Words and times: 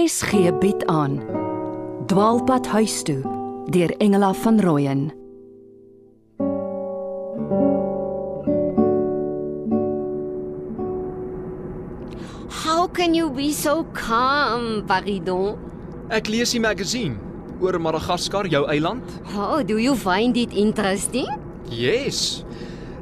RSG 0.00 0.48
bied 0.60 0.86
aan 0.88 1.18
Dwaalpad 2.08 2.64
huis 2.72 3.02
toe 3.04 3.20
deur 3.68 3.90
Engela 4.00 4.30
van 4.32 4.60
Rooyen 4.64 5.02
How 12.64 12.86
can 12.88 13.12
you 13.14 13.28
be 13.28 13.52
so 13.52 13.84
calm, 13.92 14.86
Paridon? 14.88 15.58
Ek 16.08 16.32
lees 16.32 16.54
die 16.56 16.62
magazine 16.64 17.18
oor 17.60 17.76
Madagaskar, 17.76 18.48
jou 18.48 18.64
eiland. 18.72 19.04
Oh, 19.36 19.60
do 19.60 19.76
you 19.76 19.92
find 19.96 20.36
it 20.40 20.56
interesting? 20.56 21.28
Yes. 21.68 22.40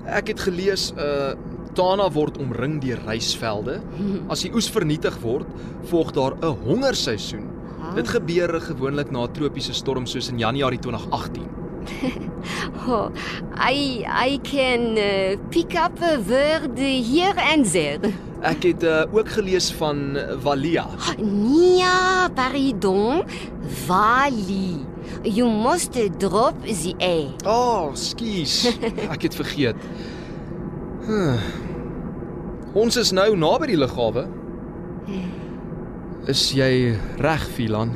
Ek 0.02 0.34
het 0.34 0.42
gelees 0.48 0.90
uh 0.98 1.36
Tana 1.74 2.08
word 2.12 2.38
omring 2.38 2.80
deur 2.80 3.00
rysvelde. 3.06 3.80
As 4.32 4.42
die 4.44 4.52
oes 4.54 4.70
vernietig 4.70 5.18
word, 5.22 5.46
volg 5.90 6.12
daar 6.12 6.34
'n 6.40 6.56
hongerseisoen. 6.64 7.46
Dit 7.94 8.08
gebeur 8.08 8.60
gewoonlik 8.60 9.10
na 9.10 9.24
'n 9.26 9.32
tropiese 9.32 9.72
storm 9.72 10.06
soos 10.06 10.28
in 10.28 10.38
Januarie 10.38 10.78
2018. 10.78 11.46
Oh, 12.88 13.10
I 13.56 14.04
I 14.06 14.38
can 14.42 14.96
uh, 14.96 15.36
pick 15.50 15.74
up 15.74 16.00
a 16.00 16.18
word 16.20 16.78
here 16.78 17.34
and 17.36 17.66
there. 17.72 18.12
Ek 18.52 18.62
het 18.62 18.82
uh, 18.86 19.02
ook 19.12 19.28
gelees 19.28 19.72
van 19.72 20.16
Valia. 20.40 20.86
Nia, 21.18 22.28
pardon, 22.34 23.24
Vali. 23.84 24.78
You 25.22 25.50
must 25.50 25.98
drop 26.18 26.54
the 26.62 26.94
A. 27.02 27.16
Oh, 27.44 27.94
skus. 27.94 28.68
Ek 29.10 29.22
het 29.26 29.34
vergeet. 29.34 29.76
Ons 31.08 32.98
is 33.00 33.14
nou 33.16 33.32
naby 33.40 33.70
die 33.70 33.78
lughawe. 33.80 34.26
Is 36.28 36.42
jy 36.52 36.98
reg, 37.24 37.46
Filan? 37.56 37.94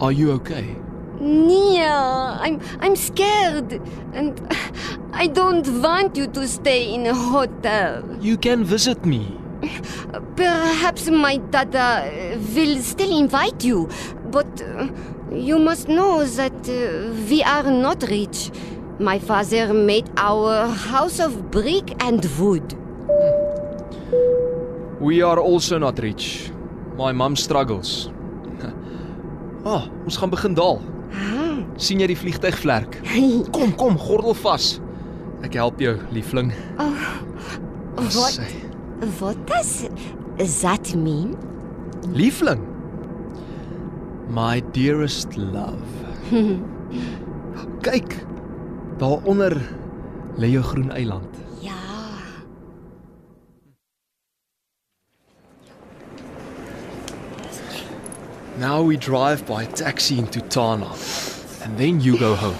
Are 0.00 0.12
you 0.12 0.32
okay? 0.36 0.76
Nia, 1.22 2.36
I'm 2.42 2.60
I'm 2.80 2.96
scared 2.96 3.80
and 4.12 4.36
I 5.14 5.26
don't 5.26 5.64
want 5.80 6.16
you 6.16 6.26
to 6.36 6.46
stay 6.48 6.92
in 6.92 7.06
a 7.06 7.14
hotel. 7.14 8.04
You 8.20 8.36
can 8.36 8.64
visit 8.64 9.06
me. 9.06 9.38
Perhaps 10.36 11.08
my 11.08 11.38
dada 11.48 12.10
will 12.56 12.76
still 12.82 13.16
invite 13.16 13.64
you, 13.64 13.88
but 14.30 14.60
you 15.32 15.58
must 15.58 15.88
know 15.88 16.26
that 16.26 16.68
uh, 16.68 17.08
we 17.30 17.42
are 17.42 17.70
not 17.70 18.02
rich. 18.10 18.50
My 18.98 19.18
father 19.18 19.72
made 19.72 20.10
our 20.16 20.68
house 20.68 21.18
of 21.18 21.50
brick 21.50 22.02
and 22.02 22.24
wood. 22.38 22.74
We 25.00 25.22
are 25.22 25.40
also 25.40 25.78
not 25.78 25.98
rich. 25.98 26.50
My 26.96 27.12
mom 27.12 27.36
struggles. 27.36 28.10
Ah, 29.64 29.86
oh, 29.86 30.04
ons 30.04 30.16
gaan 30.18 30.30
begin 30.32 30.56
daal. 30.58 30.80
Ah. 31.14 31.60
sien 31.78 32.00
jy 32.02 32.08
die 32.10 32.16
vliegtygvlek? 32.18 32.96
Kom, 33.54 33.70
kom, 33.78 33.94
gordel 33.94 34.34
vas. 34.42 34.80
Ek 35.46 35.54
help 35.54 35.78
jou, 35.78 35.92
liefling. 36.10 36.50
What? 37.94 38.34
Sy. 38.34 38.48
What 39.20 39.38
does 39.46 39.86
that 40.66 40.90
mean? 40.98 41.36
Liefling. 42.10 42.66
My 44.34 44.58
dearest 44.74 45.38
love. 45.38 45.86
Kyk. 47.86 48.18
Daaronder 49.02 49.56
lê 50.38 50.46
jou 50.46 50.62
groen 50.62 50.90
eiland. 50.90 51.36
Ja. 51.58 51.72
Now 58.58 58.86
we 58.88 58.96
drive 58.96 59.44
by 59.44 59.64
taxi 59.64 60.18
into 60.18 60.40
Tana. 60.40 60.86
And 61.64 61.76
then 61.76 62.00
you 62.00 62.16
go 62.16 62.34
home. 62.34 62.56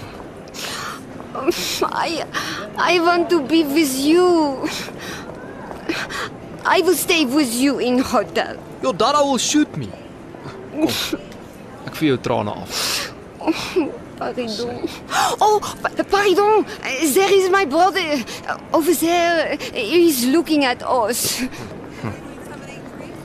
I 1.81 2.25
I 2.77 2.99
want 2.99 3.29
to 3.29 3.41
be 3.41 3.63
with 3.63 3.95
you. 4.05 4.67
I 6.65 6.81
will 6.81 6.97
stay 6.97 7.25
with 7.25 7.55
you 7.55 7.79
in 7.79 7.99
hotel. 7.99 8.57
Your 8.81 8.93
dada 8.93 9.23
will 9.23 9.37
shoot 9.37 9.77
me. 9.77 9.87
Kom. 10.43 10.91
Ek 11.87 11.95
vir 11.95 12.07
jou 12.07 12.17
trane 12.17 12.51
af. 12.51 13.13
Pardon. 14.17 14.49
Oh, 15.41 15.59
pa- 15.81 16.03
pardon. 16.09 16.65
There 17.13 17.33
is 17.33 17.49
my 17.49 17.65
brother 17.65 18.23
over 18.73 18.93
there. 18.93 19.57
He's 19.73 20.25
looking 20.25 20.65
at 20.65 20.81
us. 20.83 21.41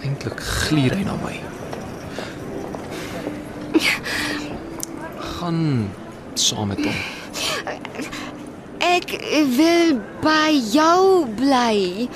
Eintlik 0.03 0.41
gluur 0.41 0.95
hy 0.97 1.05
na 1.05 1.17
my. 1.23 1.37
Gaan 5.39 5.91
saam 6.35 6.69
met 6.73 6.81
hom. 6.85 6.99
Ek 8.89 9.13
wil 9.59 9.99
by 10.25 10.55
jou 10.73 11.27
bly. 11.39 12.09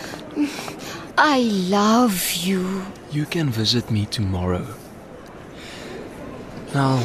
I 1.19 1.39
love 1.69 2.17
you. 2.47 2.83
You 3.13 3.27
can 3.27 3.51
visit 3.51 3.91
me 3.91 4.07
tomorrow. 4.07 4.65
Now, 6.73 6.99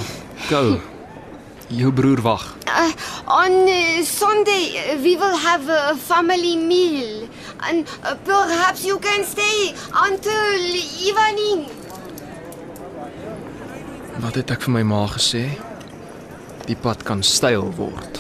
go. 0.49 0.79
Jou 1.67 1.91
broer 1.91 2.22
wag. 2.22 2.55
Uh, 2.66 2.91
on 3.28 3.51
uh, 3.67 4.03
Sunday, 4.03 4.78
uh, 4.78 5.01
we 5.01 5.17
will 5.17 5.35
have 5.35 5.67
a 5.67 5.95
family 5.95 6.55
meal. 6.55 7.28
And 7.59 7.85
uh, 8.03 8.16
perhaps 8.23 8.85
you 8.85 9.00
can 9.00 9.25
stay 9.25 9.73
until 9.91 10.55
evening. 11.03 11.67
Wat 14.23 14.39
het 14.39 14.55
ek 14.55 14.63
vir 14.63 14.73
my 14.79 14.85
ma 14.88 15.03
gesê? 15.11 15.44
Die 16.72 16.79
pad 16.79 17.03
kan 17.03 17.19
styl 17.23 17.67
word. 17.75 18.16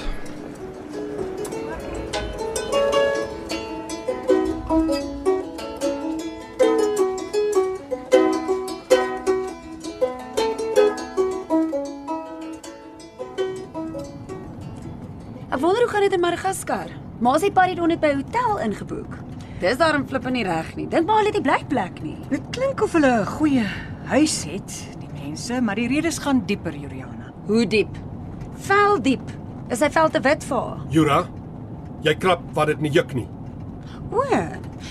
Dit 16.07 16.15
in 16.15 16.23
Madagaskar? 16.23 16.91
Ma 17.19 17.35
sê 17.41 17.49
Paridon 17.51 17.91
het 17.91 17.99
by 17.99 18.07
'n 18.13 18.21
hotel 18.21 18.59
ingeboek. 18.59 19.17
Dis 19.59 19.77
daarom 19.77 20.07
flip 20.07 20.29
nie 20.29 20.43
reg 20.43 20.75
nie. 20.75 20.87
Dink 20.87 21.05
maar 21.05 21.17
hulle 21.17 21.33
het 21.33 21.43
nie 21.43 21.51
blykplek 21.51 22.01
nie. 22.01 22.17
Dit 22.29 22.41
klink 22.51 22.81
of 22.81 22.93
hulle 22.93 23.21
'n 23.21 23.25
goeie 23.25 23.65
huis 24.05 24.43
het, 24.43 24.87
die 24.99 25.09
mense, 25.23 25.61
maar 25.61 25.75
die 25.75 25.87
redes 25.87 26.19
gaan 26.19 26.43
dieper, 26.45 26.73
Juliana. 26.73 27.33
Hoe 27.47 27.67
diep? 27.67 27.97
Vel 28.55 29.01
diep. 29.01 29.31
Is 29.69 29.79
hy 29.79 29.89
vel 29.89 30.09
te 30.09 30.19
wit 30.19 30.43
vir 30.43 30.57
haar? 30.57 30.79
Jura, 30.89 31.27
jy 32.01 32.15
krap 32.15 32.41
wat 32.53 32.67
dit 32.67 32.79
nie 32.81 32.91
juk 32.91 33.13
nie. 33.13 33.27
O. 34.11 34.23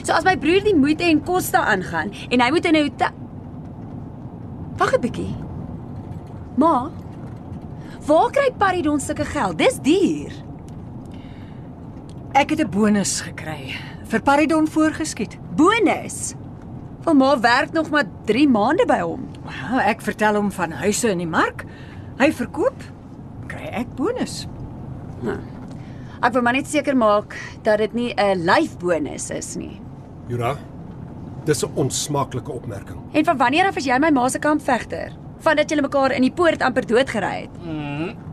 So 0.03 0.13
as 0.13 0.25
my 0.25 0.37
broer 0.37 0.65
die 0.65 0.75
moeite 0.75 1.05
en 1.05 1.23
koste 1.23 1.59
aangaan 1.59 2.11
en 2.31 2.41
hy 2.41 2.51
moet 2.51 2.65
in 2.65 2.77
'n 2.77 2.83
hotel 2.83 3.11
Wag 4.77 4.93
'n 4.95 5.01
bietjie. 5.01 5.35
Ma, 6.57 6.91
waar 8.07 8.31
kry 8.31 8.53
Paridon 8.59 9.01
sulke 9.01 9.25
geld? 9.25 9.59
Dis 9.59 9.79
duur. 9.81 10.46
Ek 12.37 12.51
het 12.51 12.61
'n 12.61 12.71
bonus 12.71 13.21
gekry 13.21 13.73
vir 14.05 14.21
Paridon 14.23 14.69
voorgeskiet. 14.69 15.39
Bonus. 15.57 16.35
Van 17.01 17.17
ma 17.17 17.41
werk 17.41 17.73
nog 17.73 17.91
maar 17.91 18.05
3 18.25 18.49
maande 18.49 18.85
by 18.87 18.99
hom. 18.99 19.29
Nou, 19.45 19.81
ek 19.81 20.01
vertel 20.01 20.35
hom 20.35 20.53
van 20.53 20.71
huise 20.71 21.09
in 21.09 21.19
die 21.19 21.27
mark. 21.27 21.65
Hy 22.19 22.33
verkoop, 22.33 22.83
kry 23.47 23.65
ek 23.73 23.95
bonus. 23.95 24.47
Ek 26.23 26.33
wil 26.33 26.43
maar 26.43 26.53
net 26.53 26.67
seker 26.67 26.97
maak 26.97 27.37
dat 27.63 27.79
dit 27.79 27.95
nie 27.95 28.15
'n 28.17 28.45
lyfbonus 28.45 29.31
is 29.31 29.57
nie. 29.57 29.81
Jura, 30.29 30.57
dis 31.45 31.65
'n 31.65 31.71
onsmaaklike 31.75 32.53
opmerking. 32.53 32.99
En 33.13 33.25
van 33.25 33.37
wanneer 33.37 33.67
af 33.67 33.77
is 33.77 33.85
jy 33.87 33.99
my 33.99 34.11
ma 34.11 34.29
se 34.29 34.39
kampvegter? 34.39 35.13
Vandat 35.39 35.71
julle 35.71 35.83
mekaar 35.83 36.13
in 36.13 36.23
die 36.23 36.33
poort 36.33 36.61
amper 36.63 36.87
doodgery 36.87 37.41
het. 37.41 37.51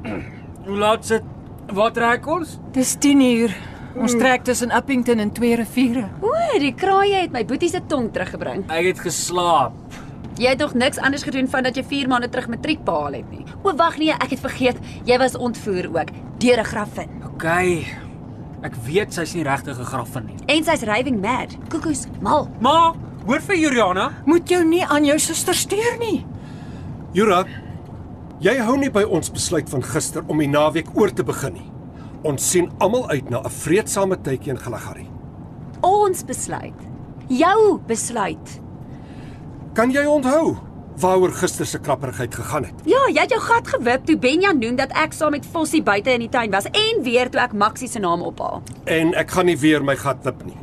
Hoe 0.65 0.77
laat 0.77 1.05
sit? 1.05 1.23
Wat 1.73 1.94
trek 1.94 2.27
ons? 2.27 2.59
Dis 2.71 2.95
10 3.00 3.21
uur. 3.21 3.72
Ons 3.93 4.15
trek 4.17 4.41
tussen 4.43 4.71
Uppington 4.73 5.19
en 5.21 5.31
Twee 5.31 5.55
Riviere. 5.55 6.07
O, 6.25 6.31
die 6.59 6.73
kraaie 6.73 7.19
het 7.21 7.33
my 7.33 7.43
boetie 7.45 7.69
se 7.69 7.81
tong 7.87 8.07
teruggebring. 8.13 8.63
Ek 8.73 8.87
het 8.89 9.01
geslaap. 9.05 9.75
Jy 10.41 10.49
het 10.55 10.63
nog 10.63 10.73
niks 10.73 10.97
anders 10.97 11.25
gedoen 11.27 11.45
van 11.47 11.67
dat 11.67 11.77
jy 11.77 11.83
4 11.85 12.09
maande 12.09 12.29
terug 12.33 12.47
matriek 12.49 12.81
behaal 12.85 13.19
het 13.19 13.29
nie. 13.29 13.45
O, 13.61 13.69
wag 13.77 13.99
nee, 14.01 14.15
ek 14.17 14.33
het 14.33 14.41
vergeet. 14.41 14.79
Jy 15.05 15.19
was 15.21 15.37
ontvoer 15.37 15.91
ook 15.93 16.09
deur 16.41 16.59
'n 16.59 16.65
graffin. 16.65 17.09
OK. 17.25 17.45
Ek 18.63 18.75
weet 18.87 19.13
sy's 19.13 19.35
nie 19.35 19.43
regtig 19.43 19.77
'n 19.77 19.85
graffin 19.85 20.25
nie. 20.25 20.37
En 20.47 20.63
sy's 20.63 20.81
raving 20.81 21.21
mad. 21.21 21.55
Koekoes, 21.69 22.07
mal. 22.21 22.49
Maar, 22.59 22.93
hoor 23.25 23.41
vir 23.41 23.55
Juliana. 23.55 24.11
Moet 24.25 24.49
jou 24.49 24.65
nie 24.65 24.85
aan 24.85 25.05
jou 25.05 25.19
suster 25.19 25.53
steur 25.53 25.97
nie. 25.99 26.25
Jura, 27.11 27.45
jy 28.39 28.57
hou 28.57 28.77
nie 28.77 28.89
by 28.89 29.03
ons 29.03 29.29
besluit 29.29 29.69
van 29.69 29.83
gister 29.83 30.23
om 30.27 30.37
die 30.39 30.47
naweek 30.47 30.87
oor 30.95 31.13
te 31.13 31.23
begin 31.23 31.53
nie. 31.53 31.72
Ons 32.23 32.45
sien 32.53 32.69
almal 32.79 33.09
uit 33.09 33.29
na 33.29 33.41
'n 33.43 33.49
vreedsame 33.49 34.15
tydjie 34.21 34.53
in 34.53 34.59
Galagari. 34.59 35.07
Ons 35.81 36.23
besluit. 36.23 36.79
Jou 37.27 37.79
besluit. 37.87 38.61
Kan 39.73 39.91
jy 39.91 40.05
onthou 40.05 40.55
waaroor 40.99 41.31
gister 41.31 41.65
se 41.65 41.79
krapperigheid 41.79 42.35
gegaan 42.35 42.63
het. 42.63 42.73
Ja, 42.85 43.07
jy 43.09 43.21
het 43.21 43.29
jou 43.29 43.41
gat 43.41 43.67
gewip 43.67 44.05
toe 44.05 44.17
Benja 44.17 44.51
noem 44.51 44.75
dat 44.75 44.91
ek 44.91 45.13
saam 45.13 45.31
met 45.31 45.45
Fossie 45.45 45.83
buite 45.83 46.13
in 46.13 46.19
die 46.19 46.29
tuin 46.29 46.51
was 46.51 46.65
en 46.65 47.03
weer 47.03 47.29
toe 47.29 47.41
ek 47.41 47.53
Maxie 47.53 47.87
se 47.87 47.99
naam 47.99 48.21
ophaal. 48.21 48.61
En 48.85 49.13
ek 49.13 49.31
gaan 49.31 49.45
nie 49.45 49.57
weer 49.57 49.83
my 49.83 49.95
gat 49.95 50.23
wip 50.23 50.45
nie. 50.45 50.57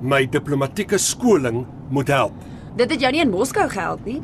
My 0.00 0.26
diplomatieke 0.26 0.98
skoling 0.98 1.66
moet 1.88 2.08
help. 2.08 2.32
Dit 2.76 2.90
het 2.90 3.00
jou 3.00 3.12
nie 3.12 3.20
in 3.20 3.30
Moskou 3.30 3.68
gehelp 3.68 4.04
nie. 4.04 4.22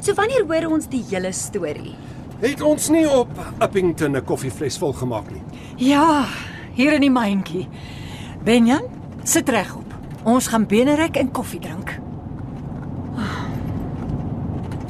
So 0.00 0.14
wanneer 0.14 0.46
hoor 0.46 0.72
ons 0.72 0.86
die 0.86 1.04
hele 1.10 1.32
storie? 1.32 1.94
Het 2.38 2.60
ons 2.62 2.88
nie 2.88 3.08
op 3.10 3.30
Uppington 3.58 4.16
'n 4.16 4.24
koffievles 4.24 4.78
vol 4.78 4.92
gemaak 4.92 5.30
nie. 5.30 5.42
Ja, 5.76 6.24
hier 6.74 6.92
in 6.92 7.00
die 7.00 7.10
myntjie. 7.10 7.68
Benjan, 8.44 8.82
sit 9.22 9.48
regop. 9.48 9.94
Ons 10.22 10.46
gaan 10.46 10.66
binnenrek 10.66 11.16
en 11.16 11.30
koffie 11.30 11.60
drink. 11.60 12.00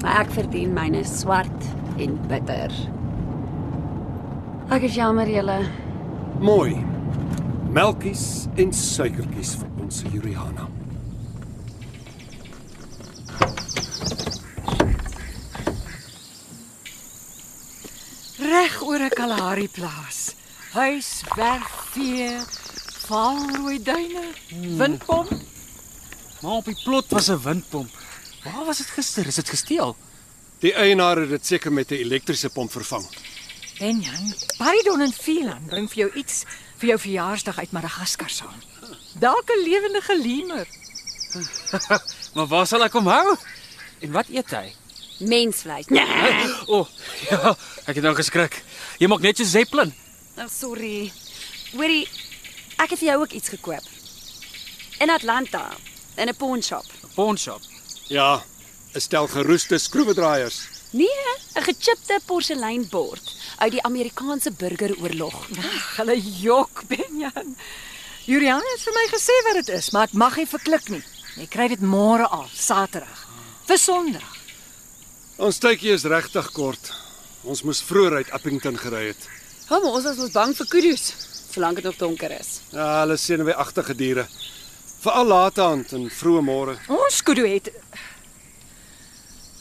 Ek 0.05 0.31
verdien 0.31 0.73
myne 0.73 1.05
swart 1.05 1.65
en 1.99 2.19
bitter. 2.29 2.73
Ek 4.69 4.83
is 4.83 4.95
jammer 4.95 5.27
julle. 5.27 5.69
Mooi. 6.41 6.85
Melkies 7.71 8.49
en 8.57 8.73
suikertjies 8.73 9.55
vir 9.57 9.69
ons 9.81 10.03
Juliana. 10.13 10.69
Reg 18.39 18.83
oor 18.83 18.99
'n 18.99 19.07
Kalahari 19.19 19.67
plaas. 19.67 20.35
Huis, 20.71 21.07
werf, 21.35 21.71
vee, 21.91 22.39
valrooi 23.09 23.81
duine, 23.83 24.29
windpomp. 24.79 25.33
Maar 26.41 26.61
op 26.61 26.69
die 26.71 26.77
plot 26.85 27.11
was 27.11 27.27
'n 27.29 27.41
windpomp. 27.43 27.91
Waar 28.45 28.65
was 28.65 28.79
dit 28.79 28.87
gister? 28.87 29.27
Is 29.27 29.35
dit 29.35 29.49
gesteel? 29.49 29.97
Die 30.59 30.73
eienaar 30.75 31.17
het 31.17 31.29
dit 31.29 31.47
seker 31.47 31.73
met 31.73 31.91
'n 31.91 31.95
elektriese 31.95 32.49
pomp 32.51 32.71
vervang. 32.71 33.07
Benjan, 33.79 34.35
Paridon 34.59 35.01
en 35.01 35.13
Phelan 35.13 35.65
bring 35.67 35.91
vir 35.91 35.99
jou 35.99 36.11
iets 36.15 36.45
vir 36.77 36.89
jou 36.89 36.99
verjaarsdag 36.99 37.59
uit 37.59 37.71
Madagaskar 37.71 38.31
saam. 38.31 38.61
Dalk 39.19 39.51
'n 39.51 39.63
lewendige 39.63 40.19
lemur. 40.19 40.67
Maar 42.35 42.47
waar 42.47 42.67
sal 42.67 42.85
ek 42.85 42.93
hom 42.93 43.07
hou? 43.07 43.37
En 44.01 44.11
wat 44.13 44.29
eet 44.29 44.51
hy? 44.51 44.73
Mensvleis. 45.19 45.87
Nee. 45.87 46.05
O, 46.67 46.81
oh, 46.81 46.87
ja, 47.31 47.57
ek 47.87 47.99
het 47.99 48.05
nou 48.05 48.15
geskrik. 48.15 48.63
Jy 48.99 49.09
maak 49.11 49.25
net 49.25 49.37
so 49.41 49.45
Zeppelin. 49.45 49.93
Oh, 50.39 50.47
sorry. 50.51 51.11
Hoorie, 51.73 52.07
ek 52.79 52.91
het 52.95 53.01
vir 53.01 53.09
jou 53.11 53.21
ook 53.23 53.35
iets 53.39 53.49
gekoop. 53.49 53.83
In 55.03 55.11
Atlanta, 55.11 55.77
in 56.17 56.29
'n 56.29 56.37
pawn 56.37 56.63
shop. 56.63 56.87
'n 57.03 57.15
Pawn 57.15 57.37
shop. 57.37 57.63
Ja, 58.09 58.43
'n 58.95 59.01
stel 59.01 59.27
geroeste 59.27 59.79
skroewedraaiers. 59.79 60.69
Nee, 60.93 61.09
'n 61.55 61.63
gechipte 61.63 62.21
porseleinbord 62.27 63.35
uit 63.59 63.73
die 63.73 63.83
Amerikaanse 63.83 64.51
burgeroorlog. 64.51 65.47
Ag, 65.59 65.97
hulle 65.97 66.21
jok, 66.21 66.83
Benjan. 66.89 67.57
Juliana 68.25 68.65
het 68.73 68.81
vir 68.81 68.93
my 68.95 69.07
gesê 69.11 69.35
wat 69.45 69.55
dit 69.65 69.69
is, 69.77 69.91
maar 69.91 70.03
ek 70.09 70.13
mag 70.13 70.37
nie 70.37 70.47
verklik 70.47 70.89
nie. 70.89 71.03
Jy 71.37 71.47
kry 71.47 71.69
dit 71.69 71.81
môre 71.81 72.27
al, 72.29 72.49
Saterdag. 72.55 73.27
Vir 73.67 73.79
Sondag. 73.79 74.38
Ons 75.39 75.61
tydjie 75.63 75.93
is 75.95 76.03
regtig 76.11 76.49
kort. 76.51 76.89
Ons 77.47 77.61
moes 77.63 77.79
vroeër 77.87 78.17
uit 78.19 78.31
Uppington 78.35 78.75
gery 78.75 79.05
het. 79.13 79.27
Ja, 79.69 79.79
maar 79.79 79.95
ons 79.95 80.07
was 80.09 80.17
mos 80.19 80.33
bang 80.35 80.55
vir 80.59 80.67
kudu's, 80.67 81.05
solank 81.53 81.79
dit 81.79 81.87
nog 81.87 81.99
donker 82.01 82.33
is. 82.35 82.57
Ja, 82.73 82.87
hulle 83.05 83.15
senuweeagtige 83.17 83.95
diere. 83.95 84.25
Veral 85.05 85.31
laat 85.31 85.61
aand 85.63 85.95
en 85.95 86.09
vroeë 86.11 86.43
môre. 86.43 86.75
Ons 86.91 87.21
kudu 87.23 87.47
het 87.47 87.71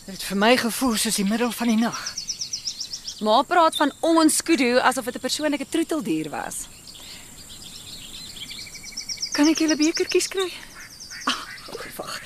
Dit 0.07 0.15
het 0.15 0.25
vir 0.31 0.39
my 0.39 0.49
gevoel 0.57 0.97
soos 0.97 1.19
die 1.19 1.27
middel 1.27 1.53
van 1.53 1.69
die 1.69 1.77
nag. 1.77 2.01
Ma 3.21 3.37
praat 3.45 3.77
van 3.77 3.93
ons 4.01 4.41
kudu 4.49 4.79
asof 4.79 5.05
dit 5.05 5.15
'n 5.15 5.25
persoonlike 5.27 5.69
troeteldier 5.69 6.29
was. 6.31 6.65
Kan 9.33 9.47
ek 9.47 9.59
julle 9.59 9.77
bekertjies 9.77 10.27
kry? 10.27 10.49
Ag, 11.25 11.47
wag. 11.97 12.21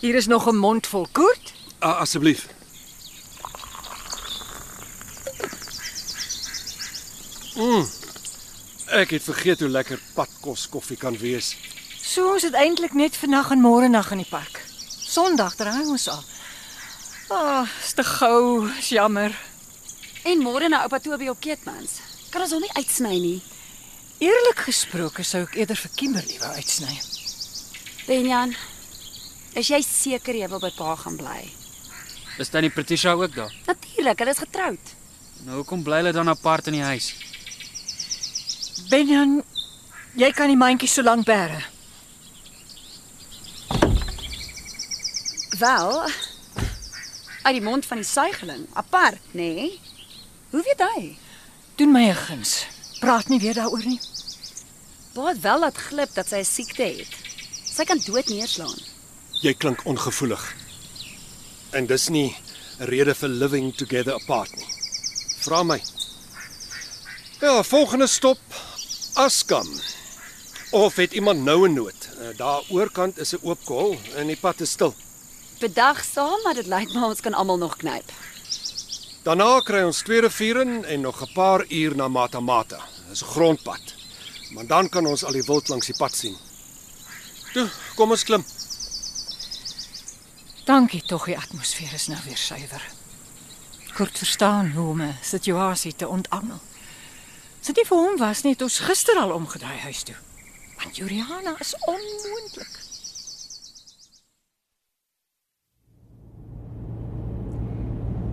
Hier 0.00 0.14
is 0.14 0.26
nog 0.26 0.48
'n 0.48 0.56
mond 0.56 0.86
vol 0.86 1.08
koort. 1.12 1.52
Ah, 1.80 2.00
asseblief. 2.00 2.48
Mm. 7.54 7.86
Ek 8.98 9.14
het 9.14 9.22
vergeet 9.22 9.60
hoe 9.62 9.70
lekker 9.70 10.00
padkos 10.14 10.66
koffie 10.68 10.98
kan 10.98 11.16
wees. 11.18 11.54
So 12.02 12.34
ons 12.34 12.44
het 12.44 12.56
eintlik 12.58 12.92
net 12.98 13.16
vandag 13.16 13.52
en 13.54 13.62
môre 13.62 13.88
nag 13.88 14.10
in 14.12 14.24
die 14.24 14.28
park. 14.28 14.60
Sondag 15.14 15.54
draai 15.56 15.86
ons 15.86 16.08
al. 16.10 16.22
Ag, 17.30 17.64
oh, 17.64 17.68
is 17.84 17.94
te 17.96 18.04
gou, 18.04 18.68
is 18.78 18.90
jammer. 18.92 19.32
En 20.28 20.42
môre 20.42 20.68
na 20.68 20.82
oupa 20.84 21.00
Toby 21.00 21.30
op 21.32 21.40
Keetmans. 21.40 22.00
Kan 22.30 22.44
ons 22.44 22.52
hom 22.52 22.64
nie 22.64 22.74
uitsny 22.76 23.16
nie. 23.22 23.38
Eerlik 24.24 24.66
gesproke 24.66 25.24
sou 25.26 25.42
ek 25.46 25.56
eerder 25.62 25.78
vir 25.78 25.92
Kimberley 25.96 26.38
wou 26.42 26.50
uitsny. 26.58 26.98
Benjan, 28.04 28.54
is 29.56 29.70
jy 29.72 29.80
seker 29.86 30.36
jy 30.36 30.48
wil 30.52 30.62
by 30.62 30.70
pa 30.76 30.94
gaan 31.00 31.16
bly? 31.20 31.40
Is 32.42 32.50
tannie 32.50 32.72
Patricia 32.74 33.14
ook 33.14 33.34
daar? 33.34 33.54
Natuurlik, 33.66 34.18
hulle 34.18 34.34
is 34.34 34.42
getroud. 34.42 34.94
Nou 35.46 35.62
hoekom 35.62 35.84
bly 35.86 36.02
hulle 36.02 36.12
dan 36.16 36.28
apart 36.32 36.68
in 36.70 36.78
die 36.78 36.84
huis? 36.84 37.12
Benjan, 38.90 39.42
jy 40.18 40.30
kan 40.34 40.50
die 40.50 40.58
mandjie 40.58 40.88
so 40.90 41.02
lank 41.02 41.26
bære. 41.26 41.62
Wel, 45.58 46.10
uit 47.42 47.54
die 47.54 47.62
mond 47.62 47.86
van 47.86 48.00
die 48.02 48.06
suigeling, 48.06 48.66
apart, 48.74 49.22
nê? 49.32 49.50
Nee? 49.54 49.80
Hoe 50.50 50.62
weet 50.62 50.82
hy? 50.82 51.16
Doen 51.76 51.90
my 51.90 52.08
'n 52.08 52.14
guns. 52.14 52.66
Praat 53.00 53.28
nie 53.28 53.40
weer 53.40 53.54
daaroor 53.54 53.86
nie. 53.86 54.00
Het 55.14 55.40
wel 55.40 55.58
laat 55.58 55.76
glip 55.76 56.14
dat 56.14 56.28
sy 56.28 56.36
'n 56.36 56.44
siekte 56.44 56.82
het. 56.82 57.12
Sy 57.64 57.84
kan 57.84 57.98
dood 57.98 58.28
neerslaan. 58.28 58.78
Jy 59.42 59.54
klink 59.54 59.84
ongevoelig. 59.84 60.54
En 61.70 61.86
dis 61.86 62.08
nie 62.08 62.36
'n 62.78 62.84
rede 62.84 63.14
vir 63.14 63.28
living 63.28 63.74
together 63.74 64.14
apart 64.14 64.56
nie. 64.56 64.66
Vra 65.38 65.62
my. 65.62 65.82
Ja, 67.40 67.62
volgende 67.62 68.06
stop 68.06 68.38
Askam. 69.14 69.68
Of 70.70 70.96
het 70.96 71.12
iemand 71.12 71.42
nou 71.42 71.68
'n 71.68 71.72
nood? 71.72 72.08
Eh, 72.18 72.36
Daar 72.36 72.62
oorkant 72.68 73.18
is 73.18 73.32
'n 73.32 73.38
oop 73.42 73.58
kol 73.64 73.98
en 74.16 74.26
die 74.26 74.36
pad 74.36 74.60
is 74.60 74.70
stil. 74.70 74.94
Bedag 75.58 76.04
saam, 76.04 76.42
maar 76.42 76.54
dit 76.54 76.66
lyk 76.66 76.92
my 76.92 77.02
ons 77.02 77.20
kan 77.20 77.34
almal 77.34 77.58
nog 77.58 77.76
knyp. 77.76 78.12
Daarna 79.22 79.60
kry 79.60 79.82
ons 79.82 80.02
twee 80.02 80.20
riviere 80.20 80.80
en 80.82 81.00
nog 81.00 81.20
'n 81.22 81.32
paar 81.32 81.64
uur 81.68 81.96
na 81.96 82.08
Matamata. 82.08 82.80
Dis 83.08 83.22
'n 83.22 83.26
grondpad. 83.26 83.80
Maar 84.50 84.66
dan 84.66 84.88
kan 84.88 85.06
ons 85.06 85.24
al 85.24 85.32
die 85.32 85.42
wild 85.46 85.68
langs 85.68 85.86
die 85.86 85.96
pad 85.96 86.14
sien. 86.16 86.36
Toe, 87.52 87.70
kom 87.94 88.10
ons 88.10 88.24
klim. 88.24 88.44
Dankie 90.64 91.02
tog, 91.02 91.24
die 91.24 91.38
atmosfeer 91.38 91.92
is 91.92 92.06
nou 92.06 92.18
weer 92.24 92.36
suiwer. 92.36 92.82
Kort 93.94 94.18
verstaan 94.18 94.70
hoe 94.70 94.88
om 94.90 95.00
'n 95.02 95.18
situasie 95.22 95.94
te 95.96 96.08
ontangel. 96.08 96.60
Sit 97.64 97.78
nie 97.80 97.86
vir 97.88 97.96
hom 97.96 98.18
was 98.20 98.42
nie, 98.44 98.50
het 98.52 98.62
ons 98.66 98.74
gister 98.84 99.16
al 99.16 99.30
omgedraai 99.32 99.78
huis 99.86 100.02
toe. 100.04 100.16
Want 100.76 100.98
Juliana 101.00 101.54
is 101.64 101.70
onmoontlik. 101.88 102.74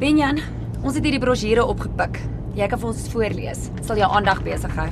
Benjan, 0.01 0.41
ons 0.81 0.97
het 0.97 1.05
hierdie 1.05 1.21
brosjure 1.23 1.63
opgepik. 1.63 2.19
Jy 2.59 2.67
kan 2.67 2.83
vir 2.83 2.91
ons 2.91 3.07
voorlees. 3.13 3.63
Dit 3.77 3.87
sal 3.87 4.03
jou 4.03 4.11
aandag 4.19 4.43
besig 4.43 4.75
hou. 4.75 4.89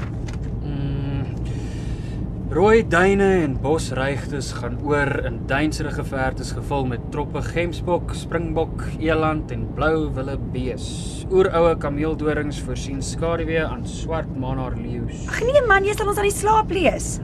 Rooi 2.49 2.81
duine 2.81 3.27
en 3.43 3.51
bosreigtes 3.61 4.47
gaan 4.57 4.79
oor 4.81 5.11
in 5.27 5.35
duinsrige 5.45 6.01
vertes 6.09 6.49
gevul 6.57 6.87
met 6.89 7.03
troppe 7.13 7.43
gemsbok, 7.45 8.15
springbok, 8.17 8.87
eland 8.97 9.53
en 9.53 9.67
blou 9.77 10.07
wille 10.15 10.33
bees. 10.55 10.87
Oeroue 11.29 11.75
kameeldorings 11.77 12.57
voorsien 12.65 13.03
skaduwee 13.05 13.61
aan 13.61 13.85
swart 13.85 14.28
manarleeu's. 14.39 15.25
Ag 15.29 15.41
nee 15.45 15.63
man, 15.67 15.85
jy 15.85 15.95
sal 15.97 16.09
ons 16.11 16.19
aan 16.21 16.29
die 16.29 16.35
slaap 16.35 16.71
lees. 16.73 17.17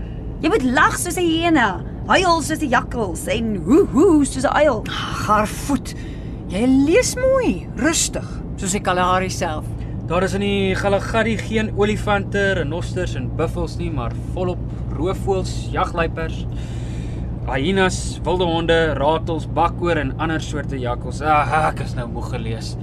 Jy 0.44 0.52
moet 0.52 0.66
lag 0.68 0.98
soos 1.00 1.18
'n 1.18 1.26
hyena, 1.26 1.70
huil 2.08 2.42
soos 2.42 2.62
'n 2.62 2.70
jakkals 2.70 3.28
en 3.28 3.56
hoe 3.66 3.86
hoe 3.94 4.26
soos 4.26 4.46
'n 4.46 4.56
uil. 4.66 4.84
Garvoet. 5.26 5.96
Jy 6.50 6.66
lees 6.68 7.16
mooi, 7.16 7.68
rustig, 7.76 8.28
soos 8.58 8.72
die 8.72 8.80
Kalahari 8.80 9.30
self. 9.30 9.66
Daar 10.08 10.24
is 10.24 10.36
in 10.38 10.42
die 10.42 10.76
Galagadi 10.76 11.38
geen 11.38 11.72
olifante, 11.78 12.54
renosters 12.54 13.16
en 13.16 13.32
buffels 13.36 13.78
nie, 13.78 13.90
maar 13.90 14.12
volop 14.34 14.60
roofvoëls, 14.94 15.70
jagluipers, 15.72 16.46
hyenas, 17.50 18.20
wilde 18.24 18.44
honde, 18.44 18.94
ratels, 18.94 19.48
bakkoor 19.48 19.98
en 19.98 20.14
ander 20.22 20.42
soorte 20.42 20.78
jakkals. 20.78 21.22
Ah, 21.22 21.70
ek 21.72 21.80
is 21.80 21.96
nou 21.98 22.08
moeg 22.08 22.30
gelees. 22.30 22.76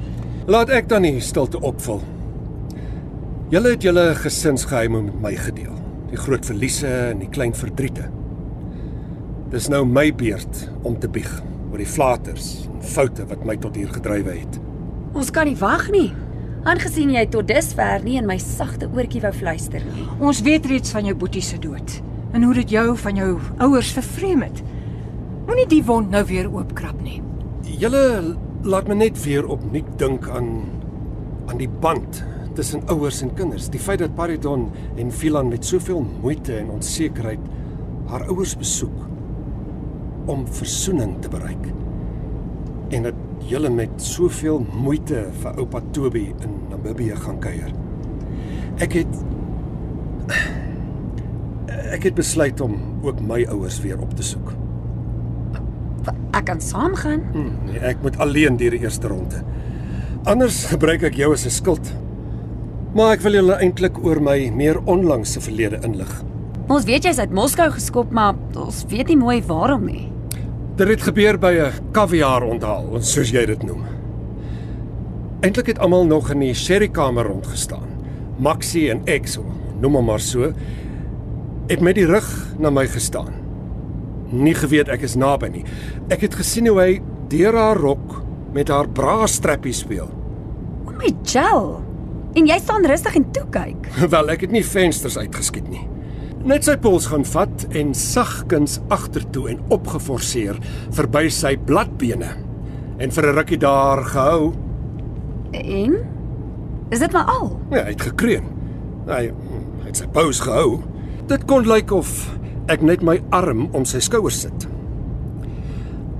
Laat 0.51 0.71
ek 0.75 0.89
dan 0.91 1.07
die 1.07 1.21
stilte 1.23 1.61
opvul. 1.63 2.03
Julle 3.53 3.75
het 3.75 3.83
julle 3.85 4.15
gesinsgeheime 4.17 5.03
met 5.05 5.17
my 5.21 5.31
gedeel. 5.37 5.75
Die 6.09 6.17
groot 6.17 6.47
verliese 6.49 6.89
en 7.11 7.19
die 7.21 7.29
klein 7.29 7.53
verdriete. 7.53 8.07
Dis 9.53 9.67
nou 9.69 9.83
my 9.85 10.07
beurt 10.17 10.63
om 10.89 10.97
te 10.97 11.11
bieg 11.13 11.29
oor 11.69 11.83
die 11.83 11.89
flaters 11.89 12.47
en 12.71 12.81
foute 12.95 13.27
wat 13.29 13.45
my 13.45 13.59
tot 13.61 13.77
hier 13.77 13.93
gedrywe 13.93 14.39
het. 14.39 14.57
Ons 15.13 15.35
kan 15.37 15.45
nie 15.51 15.59
wag 15.61 15.85
nie. 15.93 16.15
Aangesien 16.65 17.13
jy 17.13 17.27
tot 17.29 17.51
dusver 17.53 18.01
nie 18.07 18.17
in 18.23 18.31
my 18.31 18.39
sagte 18.41 18.89
oortjie 18.89 19.21
wou 19.27 19.35
fluister 19.37 19.85
nie. 19.85 20.09
Ons 20.17 20.41
weet 20.49 20.73
reeds 20.73 20.97
van 20.97 21.13
jou 21.13 21.19
boetie 21.21 21.45
se 21.45 21.61
dood 21.61 22.01
en 22.33 22.49
hoe 22.49 22.57
dit 22.63 22.73
jou 22.79 22.97
van 23.05 23.21
jou 23.21 23.31
ouers 23.69 23.93
vervreem 24.01 24.49
het. 24.49 24.65
Moenie 25.45 25.69
die 25.69 25.85
wond 25.85 26.09
nou 26.09 26.25
weer 26.25 26.49
oopkrap 26.49 27.05
nie. 27.05 27.21
Julle 27.69 28.33
laat 28.65 28.89
my 28.89 29.03
net 29.05 29.25
weer 29.29 29.45
opnuut 29.45 29.99
dink 30.01 30.33
aan 30.33 30.55
aan 31.53 31.59
die 31.61 31.69
band 31.69 32.25
tussen 32.55 32.83
ouers 32.93 33.23
en 33.23 33.35
kinders. 33.35 33.69
Die 33.73 33.81
feit 33.81 33.99
dat 34.03 34.15
Paridon 34.15 34.71
en 34.97 35.13
Filan 35.13 35.49
met 35.49 35.65
soveel 35.65 36.05
moeite 36.23 36.57
en 36.57 36.71
onsekerheid 36.71 37.41
haar 38.11 38.27
ouers 38.29 38.57
besoek 38.57 39.07
om 40.31 40.47
versoening 40.47 41.17
te 41.23 41.29
bereik. 41.29 41.71
En 42.93 43.03
dat 43.09 43.15
julle 43.49 43.71
met 43.71 43.91
soveel 44.03 44.67
moeite 44.83 45.25
vir 45.43 45.59
oupa 45.59 45.81
Toby 45.91 46.29
in 46.45 46.59
Namibië 46.71 47.17
gaan 47.25 47.41
kuier. 47.43 47.73
Ek 48.83 48.99
het 49.01 49.23
ek 51.93 52.07
het 52.09 52.15
besluit 52.17 52.61
om 52.65 52.77
ook 53.05 53.21
my 53.21 53.43
ouers 53.53 53.81
weer 53.85 54.01
op 54.01 54.15
te 54.17 54.25
soek. 54.25 54.53
Ek 56.33 56.47
kan 56.49 56.61
saamgaan. 56.61 57.21
Hm, 57.33 57.51
nee, 57.69 57.81
ek 57.93 58.01
moet 58.03 58.17
alleen 58.19 58.57
deur 58.57 58.73
die 58.73 58.81
eerste 58.81 59.11
ronde. 59.13 59.43
Anders 60.29 60.65
gebruik 60.71 61.03
ek 61.03 61.19
jou 61.19 61.33
as 61.33 61.45
'n 61.47 61.51
skild. 61.51 61.93
Maar 62.93 63.15
ek 63.17 63.23
wil 63.25 63.39
julle 63.39 63.55
eintlik 63.65 63.97
oor 64.05 64.19
my 64.21 64.37
meer 64.53 64.77
onlangse 64.85 65.41
verlede 65.41 65.79
inlig. 65.87 66.11
Ons 66.69 66.85
weet 66.85 67.07
jy's 67.09 67.21
uit 67.23 67.33
Moskou 67.33 67.71
geskop, 67.73 68.11
maar 68.13 68.37
ons 68.61 68.83
weet 68.91 69.09
nie 69.09 69.17
mooi 69.17 69.39
waarom 69.49 69.87
nie. 69.89 70.11
Dit 70.77 70.89
het 70.89 71.03
gebeur 71.09 71.39
by 71.39 71.53
'n 71.53 71.93
kaviaar 71.93 72.43
onthaal, 72.43 73.01
soos 73.01 73.31
jy 73.31 73.47
dit 73.47 73.63
noem. 73.63 73.85
Eintlik 75.41 75.67
het 75.67 75.79
almal 75.79 76.05
nog 76.07 76.31
in 76.31 76.41
die 76.41 76.55
sherrykamer 76.55 77.27
rondgestaan. 77.27 77.89
Maxie 78.39 78.91
en 78.91 79.03
ek, 79.07 79.27
so, 79.27 79.43
noem 79.81 79.95
hom 79.95 80.05
maar 80.05 80.21
so, 80.21 80.53
het 81.69 81.81
met 81.81 81.95
die 81.95 82.07
rug 82.07 82.57
na 82.59 82.71
my 82.71 82.87
gestaan. 82.87 83.33
Nie 84.31 84.55
geweet 84.55 84.89
ek 84.89 85.03
is 85.03 85.17
naby 85.17 85.49
nie. 85.49 85.65
Ek 86.09 86.21
het 86.21 86.35
gesien 86.35 86.67
hoe 86.67 86.81
hy 86.81 87.01
deur 87.29 87.57
haar 87.57 87.77
rok 87.77 88.23
met 88.53 88.69
haar 88.69 88.89
braastrappie 88.89 89.73
speel. 89.73 90.11
O 90.87 90.91
my 90.91 91.11
gel. 91.25 91.92
En 92.35 92.47
jy 92.49 92.59
staan 92.59 92.87
rustig 92.89 93.17
en 93.19 93.27
toe 93.33 93.45
kyk. 93.53 93.89
Wel, 94.15 94.31
ek 94.33 94.47
het 94.47 94.55
nie 94.55 94.65
vensters 94.65 95.19
uitgeskiet 95.21 95.69
nie. 95.69 95.85
Net 96.49 96.65
sy 96.67 96.75
pols 96.83 97.07
gaan 97.07 97.25
vat 97.29 97.67
en 97.79 97.93
sagkens 97.95 98.81
agtertoe 98.91 99.51
en 99.53 99.61
opgeforseer 99.75 100.57
verby 100.97 101.29
sy 101.31 101.55
bladbene. 101.69 102.33
En 102.99 103.11
vir 103.15 103.29
'n 103.29 103.37
rukkie 103.37 103.59
daar 103.59 104.03
gehou. 104.05 104.53
En 105.53 105.95
is 106.91 106.99
dit 106.99 107.13
maar 107.13 107.25
al? 107.25 107.61
Ja, 107.71 107.85
hy 107.85 107.91
het 107.95 108.03
gekreun. 108.03 108.45
Hy, 109.07 109.31
hy 109.83 109.87
het 109.87 109.97
sy 109.97 110.07
pose 110.07 110.43
gehou. 110.43 110.83
Dit 111.29 111.45
kon 111.47 111.67
lyk 111.67 111.93
of 111.93 112.11
ek 112.69 112.83
net 112.83 113.03
my 113.03 113.21
arm 113.31 113.69
om 113.73 113.85
sy 113.85 114.01
skouers 114.01 114.41
sit. 114.41 114.69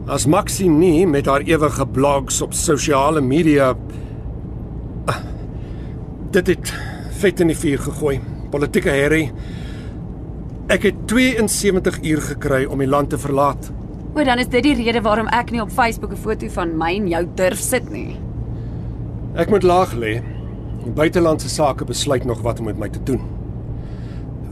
As 0.07 0.27
Maxie 0.27 0.69
nie 0.69 1.07
met 1.07 1.27
haar 1.27 1.41
ewige 1.47 1.87
blogs 1.87 2.43
op 2.43 2.55
sosiale 2.55 3.21
media 3.21 3.75
Ah, 5.07 5.19
dit 6.33 6.47
het 6.55 6.73
vet 7.23 7.41
in 7.41 7.53
die 7.53 7.57
vuur 7.59 7.79
gegooi. 7.79 8.21
Politieke 8.53 8.93
herrie. 8.93 9.31
Ek 10.73 10.87
het 10.89 11.07
72 11.11 12.01
uur 12.03 12.23
gekry 12.33 12.65
om 12.65 12.81
die 12.81 12.89
land 12.89 13.11
te 13.13 13.19
verlaat. 13.21 13.71
O, 14.13 14.25
dan 14.25 14.41
is 14.41 14.49
dit 14.53 14.65
die 14.65 14.75
rede 14.77 15.01
waarom 15.05 15.29
ek 15.33 15.51
nie 15.53 15.63
op 15.63 15.71
Facebook 15.73 16.13
'n 16.13 16.21
foto 16.21 16.49
van 16.49 16.77
my 16.77 16.95
en 16.97 17.09
jou 17.09 17.27
durf 17.35 17.59
sit 17.59 17.91
nie. 17.91 18.17
Ek 19.35 19.51
moet 19.51 19.63
laag 19.63 19.95
lê. 19.95 20.23
Buitelandse 20.95 21.49
sake 21.49 21.85
besluit 21.85 22.25
nog 22.25 22.41
wat 22.43 22.59
om 22.59 22.65
met 22.65 22.79
my 22.79 22.89
te 22.89 23.03
doen. 23.03 23.21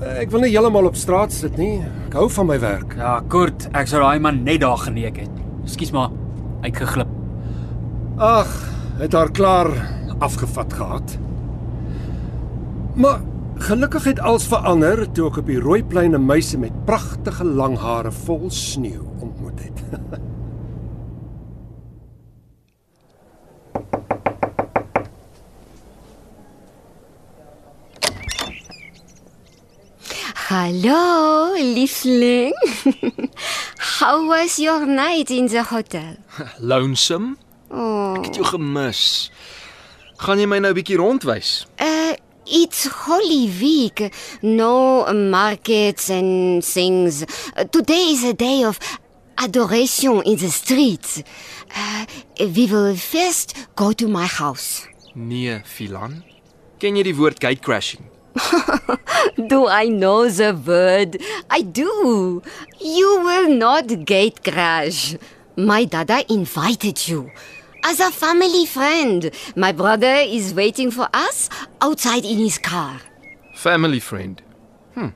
Ek 0.00 0.30
wil 0.30 0.40
nie 0.40 0.50
heeltemal 0.50 0.86
op 0.86 0.96
straat 0.96 1.32
sit 1.32 1.56
nie. 1.56 1.82
Ek 2.06 2.14
hou 2.14 2.28
van 2.28 2.46
my 2.46 2.58
werk. 2.60 2.94
Ja, 2.96 3.20
kort, 3.28 3.68
ek 3.72 3.86
sou 3.86 4.00
daai 4.00 4.18
man 4.18 4.44
net 4.44 4.60
daar 4.60 4.78
geneek 4.78 5.16
het. 5.16 5.30
Ekskuus 5.64 5.90
maar, 5.90 6.10
uitgeglip. 6.62 7.08
Ag, 8.16 8.48
het 8.98 9.12
haar 9.12 9.30
klaar 9.30 9.68
afgevat 10.18 10.72
gehad. 10.72 11.18
Maar 12.94 13.20
gelukkig 13.54 14.04
het 14.04 14.18
alles 14.20 14.46
verander 14.48 15.10
toe 15.12 15.28
ek 15.30 15.36
op 15.42 15.46
die 15.50 15.60
rooi 15.60 15.82
plein 15.84 16.14
'n 16.16 16.24
meisie 16.26 16.58
met 16.58 16.84
pragtige 16.84 17.44
lang 17.44 17.78
hare 17.78 18.12
vol 18.12 18.50
sneeu 18.50 19.02
ontmoet 19.20 19.60
het. 19.64 19.78
Hallo, 30.48 31.54
liefling. 31.54 32.52
How 34.00 34.26
was 34.28 34.58
your 34.58 34.86
night 34.86 35.30
in 35.30 35.46
the 35.46 35.62
hotel? 35.62 36.16
Lonesome? 36.60 37.36
Oh, 37.70 38.16
Ek 38.18 38.24
het 38.30 38.34
jou 38.40 38.46
gemis. 38.50 39.30
Gaan 40.20 40.40
jy 40.42 40.46
my 40.50 40.58
nou 40.60 40.72
'n 40.74 40.76
bietjie 40.80 40.98
rondwys? 40.98 41.66
uh, 41.80 42.12
it's 42.50 42.86
Holy 42.86 43.48
Week. 43.60 44.12
No 44.42 45.06
markets 45.12 46.10
and 46.10 46.64
things. 46.64 47.24
Today 47.70 48.10
is 48.10 48.24
a 48.24 48.34
day 48.34 48.64
of 48.64 48.78
adoration 49.38 50.22
in 50.22 50.36
the 50.36 50.50
streets. 50.50 51.22
Uh, 51.74 52.06
we 52.40 52.66
will 52.66 52.96
first 52.96 53.54
go 53.76 53.92
to 53.92 54.08
my 54.08 54.26
house. 54.26 54.86
Nee, 55.14 55.60
Filan. 55.64 56.24
Ken 56.78 56.96
jy 56.96 57.04
die 57.04 57.14
woord 57.14 57.38
gate 57.40 57.62
crashing? 57.62 58.06
Do 59.50 59.66
I 59.68 59.86
know 59.88 60.28
the 60.28 60.54
word? 60.54 61.18
I 61.50 61.62
do. 61.62 62.42
You 62.80 63.20
will 63.20 63.50
not 63.54 64.04
gate 64.06 64.42
crash. 64.42 65.16
My 65.56 65.84
dada 65.84 66.24
invited 66.32 67.06
you. 67.08 67.30
As 67.82 67.98
a 68.00 68.10
family 68.10 68.66
friend, 68.66 69.30
my 69.56 69.72
brother 69.72 70.14
is 70.14 70.54
waiting 70.54 70.90
for 70.90 71.08
us 71.14 71.48
outside 71.80 72.24
in 72.24 72.38
his 72.38 72.58
car. 72.58 73.00
Family 73.54 74.00
friend. 74.00 74.40
Hm. 74.94 75.12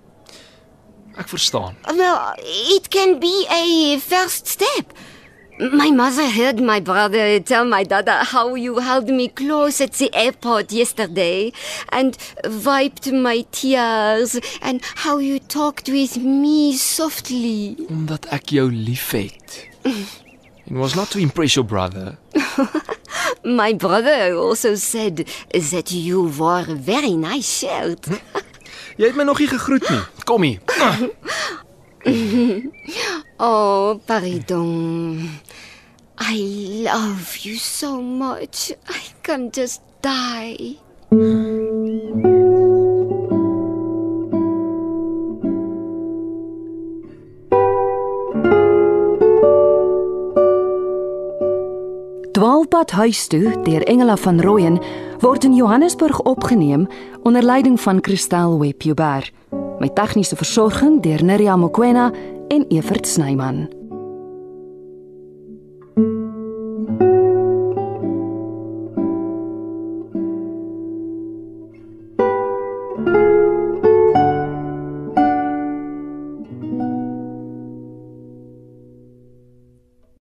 Ek 1.17 1.29
verstaan. 1.29 1.77
Well, 1.87 2.35
it 2.39 2.91
can 2.91 3.21
be 3.21 3.47
a 3.51 3.99
first 4.01 4.47
step. 4.47 4.93
My 5.59 5.91
mother 5.93 6.29
heard 6.29 6.61
my 6.61 6.81
brother 6.81 7.39
tell 7.39 7.65
my 7.65 7.85
dad 7.85 8.09
how 8.09 8.57
you 8.57 8.79
held 8.81 9.09
me 9.09 9.29
close 9.29 9.81
at 9.81 9.93
the 9.93 10.11
airport 10.13 10.73
yesterday 10.73 11.53
and 11.93 12.19
wiped 12.65 13.13
my 13.13 13.47
tears 13.53 14.41
and 14.61 14.81
how 15.07 15.19
you 15.19 15.39
talked 15.39 15.89
with 15.89 16.17
me 16.17 16.75
softly. 16.75 17.77
Omdat 17.89 18.27
ek 18.35 18.51
jou 18.51 18.67
liefhet. 18.73 19.69
It 20.67 20.73
was 20.73 20.95
not 20.97 21.11
to 21.11 21.19
impress 21.19 21.57
your 21.57 21.65
brother. 21.65 22.17
My 23.45 23.73
brother 23.75 24.35
also 24.35 24.75
said 24.77 25.27
that 25.53 25.93
you 25.93 26.29
wore 26.29 26.61
a 26.69 26.75
very 26.75 27.15
nice 27.17 27.59
shirt. 27.59 28.09
Jy 28.97 29.09
het 29.11 29.17
my 29.19 29.25
nog 29.27 29.39
nie 29.43 29.49
gegroet 29.51 29.89
nie. 29.91 30.03
Kom 30.25 30.43
hier. 30.43 30.61
Oh, 33.39 33.99
pardon. 34.07 35.41
I 36.19 36.37
love 36.85 37.37
you 37.43 37.57
so 37.57 38.01
much. 38.01 38.73
I 38.89 39.01
can 39.23 39.51
just 39.51 39.81
die. 40.01 40.77
Dwaalpad 52.75 52.99
huis 52.99 53.27
toe 53.31 53.53
deur 53.63 53.83
Engela 53.87 54.17
van 54.17 54.41
Rooyen 54.41 54.81
word 55.23 55.45
in 55.45 55.55
Johannesburg 55.55 56.21
opgeneem 56.21 56.89
onder 57.23 57.43
leiding 57.43 57.81
van 57.81 57.99
Christel 58.03 58.59
Webjuber. 58.59 59.31
Met 59.79 59.95
tegniese 59.95 60.37
versorging 60.37 61.03
deur 61.03 61.25
Neriya 61.25 61.57
Mkwena 61.57 62.11
en 62.49 62.67
Evert 62.69 63.07
Snyman. 63.07 63.69